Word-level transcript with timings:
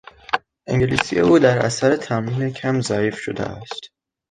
انگلیسی 0.67 1.19
او 1.19 1.39
در 1.39 1.59
اثر 1.59 1.95
تمرین 1.95 2.53
کم 2.53 2.81
ضعیف 2.81 3.19
شده 3.19 3.43
است. 3.43 3.81